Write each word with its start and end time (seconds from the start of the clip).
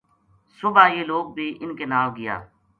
صبح 0.59 0.85
یہ 0.95 1.03
لوک 1.09 1.25
بھی 1.35 1.47
اِنھ 1.61 1.75
کے 1.79 1.85
نال 1.91 2.07
گیا 2.17 2.35